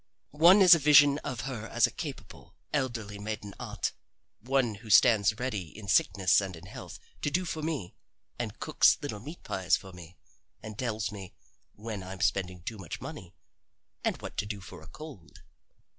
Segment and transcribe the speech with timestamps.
[0.39, 3.93] One is a vision of her as a capable, elderly maiden aunt,
[4.39, 7.93] one who stands ready in sickness and in health to do for me,
[8.39, 10.17] and cooks little meat pies for me,
[10.63, 11.35] and tells me
[11.75, 13.35] when I'm spending too much money,
[14.03, 15.41] and what to do for a cold.